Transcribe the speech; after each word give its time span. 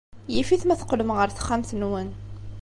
Yif-it 0.33 0.63
ma 0.65 0.75
teqqlem 0.79 1.11
ɣer 1.17 1.29
texxamt-nwen. 1.31 2.09